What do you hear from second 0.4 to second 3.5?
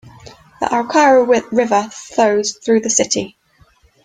The Arakawa River flows through the city.